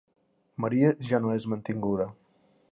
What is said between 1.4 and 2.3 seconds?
és mantinguda.